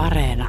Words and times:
Areena. 0.00 0.48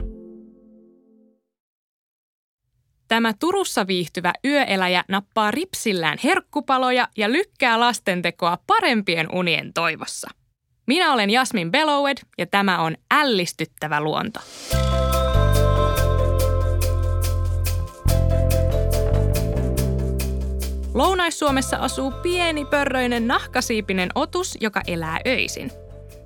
Tämä 3.07 3.33
Turussa 3.39 3.87
viihtyvä 3.87 4.33
yöeläjä 4.45 5.03
nappaa 5.07 5.51
ripsillään 5.51 6.17
herkkupaloja 6.23 7.07
ja 7.17 7.31
lykkää 7.31 7.79
lastentekoa 7.79 8.57
parempien 8.67 9.27
unien 9.35 9.73
toivossa. 9.73 10.29
Minä 10.87 11.13
olen 11.13 11.29
Jasmin 11.29 11.71
Bellowed 11.71 12.17
ja 12.37 12.45
tämä 12.45 12.81
on 12.81 12.95
ällistyttävä 13.11 14.01
luonto. 14.01 14.39
Lounais-Suomessa 20.93 21.77
asuu 21.77 22.11
pieni 22.11 22.65
pörröinen 22.65 23.27
nahkasiipinen 23.27 24.09
otus, 24.15 24.57
joka 24.61 24.81
elää 24.87 25.19
öisin. 25.27 25.80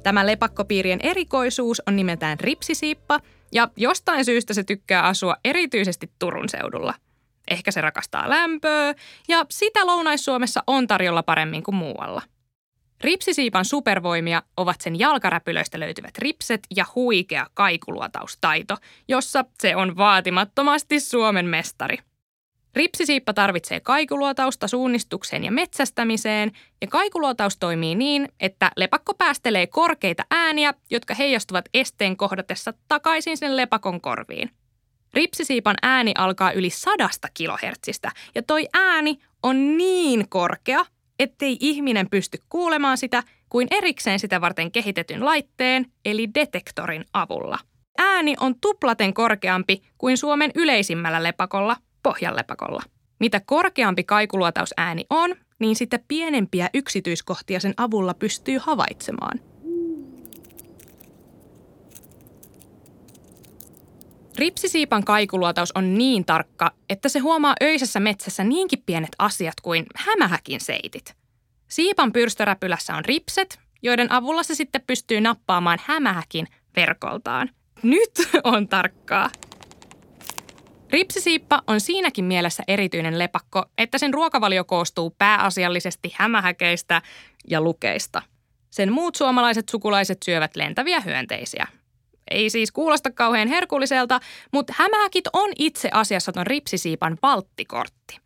Tämä 0.06 0.26
lepakkopiirien 0.26 1.00
erikoisuus 1.04 1.82
on 1.88 1.96
nimeltään 1.96 2.40
ripsisiippa 2.40 3.20
ja 3.52 3.70
jostain 3.78 4.26
syystä 4.26 4.54
se 4.54 4.64
tykkää 4.64 5.04
asua 5.04 5.36
erityisesti 5.46 6.12
Turun 6.20 6.50
seudulla. 6.50 6.94
Ehkä 7.52 7.72
se 7.72 7.82
rakastaa 7.82 8.30
lämpöä 8.30 8.94
ja 9.28 9.46
sitä 9.50 9.86
Lounais-Suomessa 9.86 10.64
on 10.68 10.88
tarjolla 10.88 11.24
paremmin 11.24 11.64
kuin 11.64 11.76
muualla. 11.76 12.22
Ripsisiipan 13.02 13.66
supervoimia 13.66 14.44
ovat 14.58 14.82
sen 14.82 15.00
jalkaräpylöistä 15.00 15.80
löytyvät 15.80 16.18
ripset 16.18 16.62
ja 16.76 16.86
huikea 16.96 17.48
kaikuluotaustaito, 17.54 18.78
jossa 19.08 19.46
se 19.62 19.76
on 19.76 19.98
vaatimattomasti 19.98 21.00
Suomen 21.00 21.46
mestari– 21.46 21.98
Ripsisiippa 22.76 23.34
tarvitsee 23.34 23.80
kaikuluotausta 23.80 24.68
suunnistukseen 24.68 25.44
ja 25.44 25.52
metsästämiseen, 25.52 26.52
ja 26.82 26.88
kaikuluotaus 26.88 27.58
toimii 27.58 27.96
niin, 27.96 28.30
että 28.40 28.72
lepakko 28.78 29.14
päästelee 29.14 29.68
korkeita 29.68 30.26
ääniä, 30.32 30.74
jotka 30.92 31.14
heijastuvat 31.14 31.66
esteen 31.74 32.18
kohdatessa 32.18 32.74
takaisin 32.88 33.38
sen 33.38 33.58
lepakon 33.58 34.02
korviin. 34.02 34.50
Ripsisiipan 35.14 35.76
ääni 35.82 36.12
alkaa 36.18 36.52
yli 36.52 36.70
sadasta 36.70 37.28
kilohertsistä, 37.34 38.12
ja 38.36 38.44
toi 38.44 38.68
ääni 38.74 39.20
on 39.44 39.78
niin 39.78 40.30
korkea, 40.30 40.86
ettei 41.20 41.58
ihminen 41.60 42.10
pysty 42.10 42.38
kuulemaan 42.50 42.98
sitä 42.98 43.24
kuin 43.50 43.68
erikseen 43.72 44.20
sitä 44.20 44.42
varten 44.42 44.72
kehitetyn 44.72 45.26
laitteen, 45.26 45.86
eli 46.06 46.30
detektorin 46.34 47.06
avulla. 47.14 47.60
Ääni 47.98 48.36
on 48.40 48.56
tuplaten 48.62 49.14
korkeampi 49.14 49.82
kuin 49.98 50.18
Suomen 50.18 50.52
yleisimmällä 50.56 51.24
lepakolla, 51.24 51.78
pohjanlepakolla. 52.06 52.84
Mitä 53.20 53.42
korkeampi 53.46 54.04
kaikuluotausääni 54.04 55.06
on, 55.10 55.36
niin 55.60 55.76
sitä 55.76 56.00
pienempiä 56.08 56.70
yksityiskohtia 56.74 57.60
sen 57.60 57.74
avulla 57.78 58.14
pystyy 58.14 58.58
havaitsemaan. 58.62 59.40
Ripsisiipan 64.38 65.04
kaikuluotaus 65.04 65.72
on 65.76 65.98
niin 65.98 66.26
tarkka, 66.26 66.72
että 66.90 67.10
se 67.10 67.20
huomaa 67.20 67.56
öisessä 67.64 68.00
metsässä 68.00 68.44
niinkin 68.44 68.84
pienet 68.86 69.16
asiat 69.20 69.62
kuin 69.62 69.86
hämähäkin 69.96 70.60
seitit. 70.60 71.16
Siipan 71.68 72.12
pyrstöräpylässä 72.12 72.96
on 72.96 73.06
ripset, 73.06 73.60
joiden 73.82 74.12
avulla 74.12 74.44
se 74.44 74.56
sitten 74.56 74.82
pystyy 74.88 75.22
nappaamaan 75.22 75.80
hämähäkin 75.86 76.48
verkoltaan. 76.76 77.50
Nyt 77.84 78.12
on 78.44 78.68
tarkkaa. 78.68 79.30
Ripsisiippa 80.96 81.62
on 81.68 81.82
siinäkin 81.82 82.26
mielessä 82.26 82.64
erityinen 82.68 83.20
lepakko, 83.20 83.66
että 83.78 83.98
sen 83.98 84.14
ruokavalio 84.14 84.64
koostuu 84.64 85.16
pääasiallisesti 85.18 86.14
hämähäkeistä 86.16 87.02
ja 87.50 87.62
lukeista. 87.62 88.22
Sen 88.72 88.94
muut 88.94 89.16
suomalaiset 89.16 89.70
sukulaiset 89.70 90.18
syövät 90.26 90.56
lentäviä 90.56 91.00
hyönteisiä. 91.00 91.68
Ei 92.32 92.50
siis 92.50 92.72
kuulosta 92.72 93.12
kauhean 93.12 93.48
herkulliselta, 93.48 94.20
mutta 94.54 94.74
hämähäkit 94.78 95.28
on 95.34 95.50
itse 95.60 95.90
asiassa 95.94 96.32
ton 96.32 96.48
ripsisiipan 96.48 97.18
valttikortti. 97.24 98.18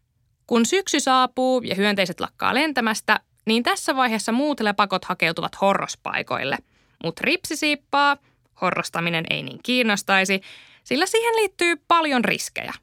Kun 0.47 0.65
syksy 0.65 0.99
saapuu 0.99 1.61
ja 1.61 1.75
hyönteiset 1.75 2.19
lakkaa 2.19 2.53
lentämästä, 2.53 3.19
niin 3.45 3.63
tässä 3.63 3.95
vaiheessa 3.95 4.31
muut 4.31 4.59
lepakot 4.59 5.05
hakeutuvat 5.05 5.61
horrospaikoille. 5.61 6.57
Mutta 7.03 7.21
ripsisiippaa, 7.23 8.17
horrostaminen 8.61 9.25
ei 9.29 9.43
niin 9.43 9.59
kiinnostaisi, 9.63 10.41
sillä 10.83 11.05
siihen 11.05 11.35
liittyy 11.35 11.75
paljon 11.87 12.25
riskejä. 12.25 12.73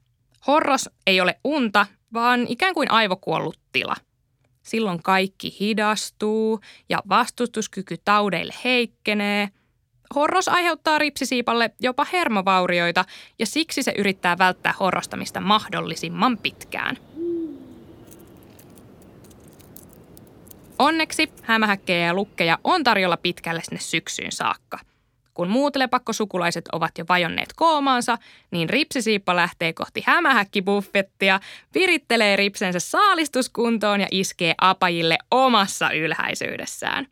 Horros 0.47 0.89
ei 1.07 1.21
ole 1.21 1.39
unta, 1.43 1.87
vaan 2.13 2.45
ikään 2.47 2.73
kuin 2.73 2.91
aivokuollut 2.91 3.59
tila. 3.71 3.95
Silloin 4.61 5.03
kaikki 5.03 5.57
hidastuu 5.59 6.59
ja 6.89 6.99
vastustuskyky 7.09 7.95
taudeille 8.05 8.53
heikkenee. 8.63 9.49
Horros 10.15 10.47
aiheuttaa 10.47 10.97
ripsisiipalle 10.97 11.71
jopa 11.79 12.05
hermovaurioita 12.13 13.05
ja 13.39 13.45
siksi 13.45 13.83
se 13.83 13.93
yrittää 13.97 14.37
välttää 14.37 14.73
horrostamista 14.79 15.41
mahdollisimman 15.41 16.37
pitkään. 16.37 16.97
Onneksi 20.79 21.31
hämähäkkejä 21.41 22.05
ja 22.05 22.13
lukkeja 22.13 22.59
on 22.63 22.83
tarjolla 22.83 23.17
pitkälle 23.17 23.61
sinne 23.63 23.79
syksyyn 23.79 24.31
saakka– 24.31 24.79
kun 25.37 25.49
muut 25.49 25.75
lepakkosukulaiset 25.75 26.65
ovat 26.71 26.97
jo 26.97 27.05
vajonneet 27.09 27.53
koomaansa, 27.55 28.17
niin 28.51 28.69
ripsisiippa 28.69 29.35
lähtee 29.35 29.73
kohti 29.73 30.03
hämähäkkibuffettia, 30.05 31.39
virittelee 31.73 32.35
ripsensä 32.35 32.79
saalistuskuntoon 32.79 34.01
ja 34.01 34.07
iskee 34.11 34.55
apajille 34.61 35.17
omassa 35.31 35.91
ylhäisyydessään. 35.91 37.07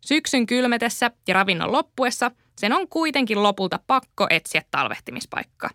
Syksyn 0.00 0.46
kylmetessä 0.46 1.10
ja 1.28 1.34
ravinnon 1.34 1.72
loppuessa 1.72 2.30
sen 2.58 2.72
on 2.72 2.88
kuitenkin 2.88 3.42
lopulta 3.42 3.80
pakko 3.86 4.26
etsiä 4.30 4.62
talvehtimispaikka. 4.70 5.70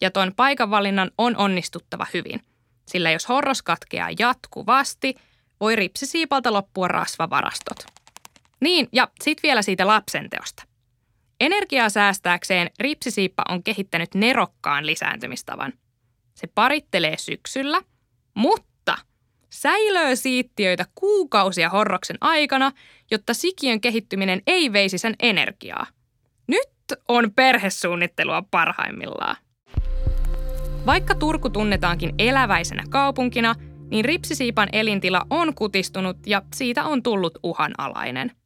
Ja 0.00 0.10
ton 0.10 0.32
paikanvalinnan 0.36 1.10
on 1.18 1.36
onnistuttava 1.36 2.06
hyvin, 2.14 2.40
sillä 2.86 3.10
jos 3.10 3.28
horros 3.28 3.62
katkeaa 3.62 4.08
jatkuvasti, 4.18 5.14
voi 5.60 5.76
ripsisiipalta 5.76 6.52
loppua 6.52 6.88
rasvavarastot. 6.88 7.86
Niin, 8.60 8.88
ja 8.92 9.08
sitten 9.22 9.42
vielä 9.42 9.62
siitä 9.62 9.86
lapsenteosta. 9.86 10.69
Energiaa 11.40 11.88
säästääkseen 11.88 12.70
ripsisiippa 12.80 13.42
on 13.48 13.62
kehittänyt 13.62 14.14
nerokkaan 14.14 14.86
lisääntymistavan. 14.86 15.72
Se 16.34 16.46
parittelee 16.46 17.16
syksyllä, 17.16 17.82
mutta 18.34 18.98
säilöö 19.50 20.16
siittiöitä 20.16 20.84
kuukausia 20.94 21.68
horroksen 21.68 22.16
aikana, 22.20 22.72
jotta 23.10 23.34
sikiön 23.34 23.80
kehittyminen 23.80 24.42
ei 24.46 24.72
veisi 24.72 24.98
sen 24.98 25.14
energiaa. 25.22 25.86
Nyt 26.46 26.68
on 27.08 27.32
perhesuunnittelua 27.36 28.42
parhaimmillaan. 28.50 29.36
Vaikka 30.86 31.14
Turku 31.14 31.50
tunnetaankin 31.50 32.14
eläväisenä 32.18 32.84
kaupunkina, 32.90 33.54
niin 33.90 34.04
ripsisiipan 34.04 34.68
elintila 34.72 35.26
on 35.30 35.54
kutistunut 35.54 36.16
ja 36.26 36.42
siitä 36.54 36.84
on 36.84 37.02
tullut 37.02 37.38
uhanalainen– 37.42 38.32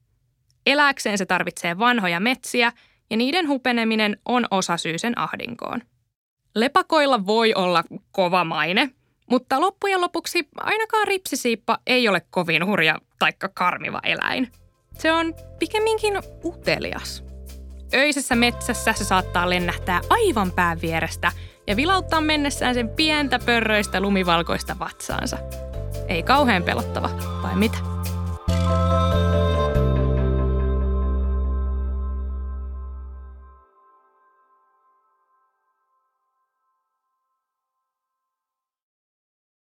Eläkseen 0.67 1.19
se 1.19 1.27
tarvitsee 1.27 1.79
vanhoja 1.79 2.21
metsiä 2.21 2.73
ja 3.11 3.17
niiden 3.17 3.49
hupeneminen 3.49 4.17
on 4.25 4.47
osa 4.51 4.77
syy 4.77 4.99
sen 4.99 5.19
ahdinkoon. 5.19 5.81
Lepakoilla 6.55 7.27
voi 7.27 7.55
olla 7.55 7.85
kova 8.13 8.45
maine, 8.45 8.91
mutta 9.31 9.61
loppujen 9.61 10.01
lopuksi 10.01 10.49
ainakaan 10.57 11.09
ripsisiippa 11.09 11.79
ei 11.87 12.09
ole 12.09 12.23
kovin 12.31 12.67
hurja 12.67 12.99
taikka 13.19 13.49
karmiva 13.49 14.01
eläin. 14.03 14.53
Se 14.99 15.13
on 15.13 15.35
pikemminkin 15.59 16.15
utelias. 16.45 17.25
Öisessä 17.95 18.37
metsässä 18.37 18.93
se 18.93 19.05
saattaa 19.05 19.51
lennähtää 19.51 20.01
aivan 20.11 20.53
pään 20.53 20.81
vierestä 20.81 21.33
ja 21.67 21.77
vilauttaa 21.77 22.21
mennessään 22.21 22.75
sen 22.75 22.89
pientä 22.89 23.39
pörröistä 23.39 24.01
lumivalkoista 24.01 24.77
vatsaansa. 24.79 25.39
Ei 26.09 26.23
kauhean 26.23 26.63
pelottava, 26.63 27.11
vai 27.43 27.57
mitä? 27.57 27.94